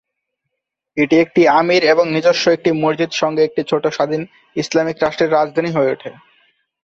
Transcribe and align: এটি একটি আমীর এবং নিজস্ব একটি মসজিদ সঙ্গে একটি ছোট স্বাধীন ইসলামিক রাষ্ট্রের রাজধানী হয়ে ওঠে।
এটি 0.97 1.15
একটি 1.19 1.41
আমীর 1.59 1.83
এবং 1.93 2.05
নিজস্ব 2.15 2.45
একটি 2.51 2.69
মসজিদ 2.83 3.11
সঙ্গে 3.21 3.41
একটি 3.45 3.61
ছোট 3.67 3.83
স্বাধীন 3.87 4.21
ইসলামিক 4.55 4.97
রাষ্ট্রের 4.99 5.33
রাজধানী 5.33 5.69
হয়ে 5.73 5.91
ওঠে। 5.91 6.11